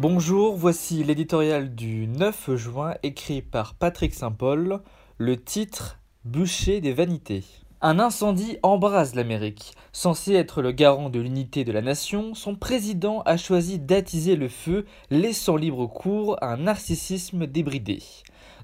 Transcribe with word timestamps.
Bonjour, 0.00 0.56
voici 0.56 1.04
l'éditorial 1.04 1.74
du 1.74 2.06
9 2.06 2.56
juin 2.56 2.94
écrit 3.02 3.42
par 3.42 3.74
Patrick 3.74 4.14
Saint-Paul, 4.14 4.80
le 5.18 5.36
titre 5.36 5.98
Bûcher 6.24 6.80
des 6.80 6.94
vanités. 6.94 7.44
Un 7.82 7.98
incendie 7.98 8.56
embrase 8.62 9.14
l'Amérique. 9.14 9.74
Censé 9.92 10.32
être 10.32 10.62
le 10.62 10.72
garant 10.72 11.10
de 11.10 11.20
l'unité 11.20 11.64
de 11.64 11.72
la 11.72 11.82
nation, 11.82 12.34
son 12.34 12.54
président 12.54 13.20
a 13.26 13.36
choisi 13.36 13.78
d'attiser 13.78 14.36
le 14.36 14.48
feu, 14.48 14.86
laissant 15.10 15.56
libre 15.56 15.86
cours 15.86 16.42
à 16.42 16.54
un 16.54 16.56
narcissisme 16.56 17.46
débridé. 17.46 17.98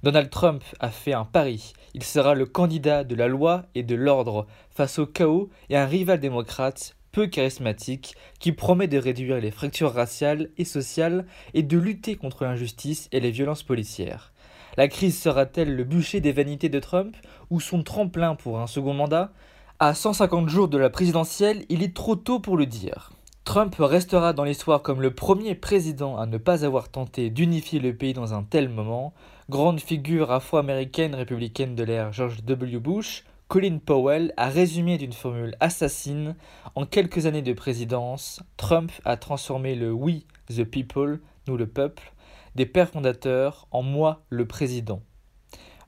Donald 0.02 0.30
Trump 0.30 0.64
a 0.80 0.88
fait 0.88 1.12
un 1.12 1.26
pari. 1.26 1.74
Il 1.92 2.02
sera 2.02 2.34
le 2.34 2.46
candidat 2.46 3.04
de 3.04 3.14
la 3.14 3.28
loi 3.28 3.66
et 3.74 3.82
de 3.82 3.94
l'ordre 3.94 4.46
face 4.70 4.98
au 4.98 5.04
chaos 5.04 5.50
et 5.68 5.76
un 5.76 5.84
rival 5.84 6.18
démocrate 6.18 6.96
peu 7.16 7.28
charismatique 7.28 8.14
qui 8.40 8.52
promet 8.52 8.88
de 8.88 8.98
réduire 8.98 9.40
les 9.40 9.50
fractures 9.50 9.94
raciales 9.94 10.50
et 10.58 10.66
sociales 10.66 11.24
et 11.54 11.62
de 11.62 11.78
lutter 11.78 12.14
contre 12.14 12.44
l'injustice 12.44 13.08
et 13.10 13.20
les 13.20 13.30
violences 13.30 13.62
policières. 13.62 14.34
La 14.76 14.86
crise 14.86 15.18
sera-t-elle 15.18 15.74
le 15.74 15.84
bûcher 15.84 16.20
des 16.20 16.32
vanités 16.32 16.68
de 16.68 16.78
Trump 16.78 17.16
ou 17.48 17.58
son 17.58 17.82
tremplin 17.82 18.34
pour 18.34 18.60
un 18.60 18.66
second 18.66 18.92
mandat? 18.92 19.32
À 19.78 19.94
150 19.94 20.50
jours 20.50 20.68
de 20.68 20.76
la 20.76 20.90
présidentielle, 20.90 21.64
il 21.70 21.82
est 21.82 21.96
trop 21.96 22.16
tôt 22.16 22.38
pour 22.38 22.58
le 22.58 22.66
dire. 22.66 23.12
Trump 23.44 23.74
restera 23.78 24.34
dans 24.34 24.44
l'histoire 24.44 24.82
comme 24.82 25.00
le 25.00 25.14
premier 25.14 25.54
président 25.54 26.18
à 26.18 26.26
ne 26.26 26.36
pas 26.36 26.66
avoir 26.66 26.90
tenté 26.90 27.30
d'unifier 27.30 27.80
le 27.80 27.96
pays 27.96 28.12
dans 28.12 28.34
un 28.34 28.42
tel 28.42 28.68
moment. 28.68 29.14
Grande 29.48 29.80
figure 29.80 30.32
afro-américaine 30.32 31.14
républicaine 31.14 31.76
de 31.76 31.82
l'ère 31.82 32.12
George 32.12 32.44
W. 32.44 32.78
Bush, 32.78 33.24
Colin 33.48 33.78
Powell 33.78 34.34
a 34.36 34.48
résumé 34.48 34.98
d'une 34.98 35.12
formule 35.12 35.54
assassine 35.60 36.34
En 36.74 36.84
quelques 36.84 37.26
années 37.26 37.42
de 37.42 37.52
présidence, 37.52 38.42
Trump 38.56 38.90
a 39.04 39.16
transformé 39.16 39.76
le 39.76 39.92
We 39.92 40.24
the 40.48 40.64
people, 40.64 41.20
nous 41.46 41.56
le 41.56 41.68
peuple, 41.68 42.12
des 42.56 42.66
pères 42.66 42.88
fondateurs 42.88 43.68
en 43.70 43.82
moi 43.82 44.24
le 44.30 44.48
président. 44.48 45.00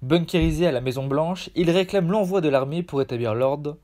Bunkerisé 0.03 0.69
à 0.69 0.73
la 0.73 0.81
Maison 0.81 1.09
Blanche, 1.09 1.51
il 1.57 1.71
réclame 1.71 2.13
l'envoi 2.13 2.41
de 2.41 2.49
l'armée 2.49 2.85
pour 2.85 3.03
établir 3.03 3.35
l'ordre. 3.35 3.77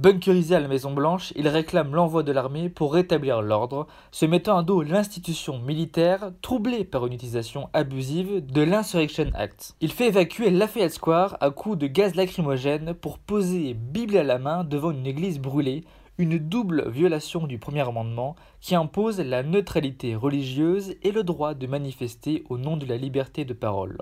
Bunkerisé 0.00 0.54
à 0.54 0.60
la 0.60 0.68
Maison 0.68 0.94
Blanche, 0.94 1.30
il 1.36 1.46
réclame 1.46 1.94
l'envoi 1.94 2.22
de 2.22 2.32
l'armée 2.32 2.70
pour 2.70 2.94
rétablir 2.94 3.42
l'ordre, 3.42 3.86
se 4.12 4.24
mettant 4.24 4.56
à 4.56 4.62
dos 4.62 4.80
l'institution 4.80 5.58
militaire 5.58 6.32
troublée 6.40 6.84
par 6.84 7.06
une 7.06 7.12
utilisation 7.12 7.68
abusive 7.74 8.42
de 8.46 8.62
l'Insurrection 8.62 9.26
Act. 9.34 9.74
Il 9.82 9.92
fait 9.92 10.06
évacuer 10.06 10.48
Lafayette 10.48 10.94
Square 10.94 11.36
à 11.42 11.50
coups 11.50 11.76
de 11.76 11.86
gaz 11.86 12.14
lacrymogène 12.14 12.94
pour 12.94 13.18
poser 13.18 13.74
Bible 13.74 14.16
à 14.16 14.24
la 14.24 14.38
main 14.38 14.64
devant 14.64 14.90
une 14.90 15.06
église 15.06 15.38
brûlée, 15.38 15.84
une 16.16 16.38
double 16.38 16.88
violation 16.88 17.46
du 17.46 17.58
premier 17.58 17.86
amendement 17.86 18.36
qui 18.62 18.74
impose 18.74 19.20
la 19.20 19.42
neutralité 19.42 20.14
religieuse 20.14 20.94
et 21.02 21.12
le 21.12 21.24
droit 21.24 21.52
de 21.52 21.66
manifester 21.66 22.44
au 22.48 22.56
nom 22.56 22.78
de 22.78 22.86
la 22.86 22.96
liberté 22.96 23.44
de 23.44 23.52
parole. 23.52 23.98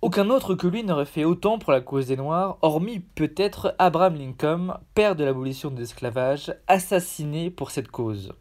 Aucun 0.00 0.30
autre 0.30 0.54
que 0.54 0.68
lui 0.68 0.84
n'aurait 0.84 1.04
fait 1.04 1.24
autant 1.24 1.58
pour 1.58 1.72
la 1.72 1.80
cause 1.80 2.06
des 2.06 2.16
Noirs, 2.16 2.58
hormis 2.62 3.00
peut-être 3.00 3.74
Abraham 3.80 4.14
Lincoln, 4.14 4.74
père 4.94 5.16
de 5.16 5.24
l'abolition 5.24 5.72
de 5.72 5.80
l'esclavage, 5.80 6.54
assassiné 6.68 7.50
pour 7.50 7.72
cette 7.72 7.88
cause. 7.88 8.32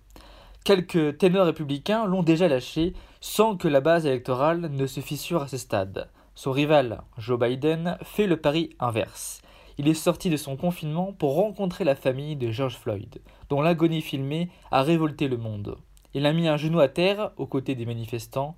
Quelques 0.64 1.18
ténors 1.18 1.48
républicains 1.48 2.06
l'ont 2.06 2.22
déjà 2.22 2.48
lâché 2.48 2.94
sans 3.22 3.58
que 3.58 3.68
la 3.68 3.82
base 3.82 4.06
électorale 4.06 4.70
ne 4.72 4.86
se 4.86 5.00
fissure 5.00 5.42
à 5.42 5.48
ce 5.48 5.58
stade. 5.58 6.12
Son 6.36 6.52
rival, 6.52 7.02
Joe 7.18 7.40
Biden, 7.40 7.98
fait 8.04 8.28
le 8.28 8.38
pari 8.38 8.70
inverse. 8.80 9.42
Il 9.80 9.88
est 9.88 9.96
sorti 9.96 10.30
de 10.30 10.38
son 10.38 10.58
confinement 10.58 11.12
pour 11.12 11.34
rencontrer 11.34 11.86
la 11.86 11.96
famille 11.96 12.36
de 12.36 12.52
George 12.52 12.78
Floyd, 12.78 13.20
dont 13.50 13.62
l'agonie 13.62 14.04
filmée 14.04 14.50
a 14.70 14.84
révolté 14.84 15.28
le 15.28 15.38
monde. 15.38 15.76
Il 16.14 16.28
a 16.28 16.34
mis 16.34 16.48
un 16.48 16.58
genou 16.58 16.80
à 16.80 16.88
terre 16.88 17.32
aux 17.38 17.48
côtés 17.48 17.74
des 17.74 17.88
manifestants 17.88 18.56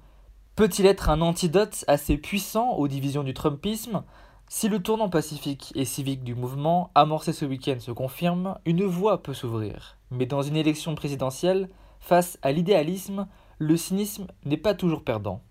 Peut-il 0.60 0.88
être 0.88 1.10
un 1.10 1.22
antidote 1.22 1.86
assez 1.88 2.18
puissant 2.18 2.72
aux 2.72 2.90
divisions 2.90 3.24
du 3.24 3.34
Trumpisme 3.34 4.04
Si 4.50 4.68
le 4.68 4.84
tournant 4.84 5.08
pacifique 5.08 5.72
et 5.74 5.86
civique 5.86 6.22
du 6.22 6.36
mouvement 6.36 6.92
amorcé 6.96 7.32
ce 7.32 7.46
week-end 7.46 7.80
se 7.80 7.92
confirme, 7.92 8.58
une 8.66 8.84
voie 8.84 9.24
peut 9.24 9.34
s'ouvrir. 9.34 9.96
Mais 10.12 10.26
dans 10.26 10.42
une 10.42 10.58
élection 10.58 10.96
présidentielle, 10.96 11.70
face 12.02 12.38
à 12.42 12.52
l'idéalisme, 12.52 13.30
le 13.58 13.78
cynisme 13.78 14.28
n'est 14.44 14.58
pas 14.58 14.74
toujours 14.74 15.06
perdant. 15.06 15.42